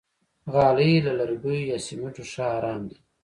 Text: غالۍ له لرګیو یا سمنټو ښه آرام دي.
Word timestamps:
غالۍ 0.53 0.93
له 1.05 1.11
لرګیو 1.19 1.69
یا 1.71 1.77
سمنټو 1.85 2.23
ښه 2.31 2.43
آرام 2.57 2.81
دي. 2.89 2.97